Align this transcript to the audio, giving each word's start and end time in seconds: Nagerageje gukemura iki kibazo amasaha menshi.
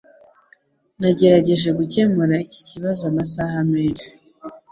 Nagerageje 0.99 1.69
gukemura 1.79 2.35
iki 2.45 2.59
kibazo 2.69 3.01
amasaha 3.11 3.57
menshi. 3.71 4.09